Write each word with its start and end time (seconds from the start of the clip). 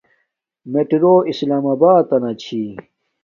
میتڑرو 0.71 1.13
اسلام 1.31 1.65
آباتنا 1.73 2.31
چھی 2.41 2.63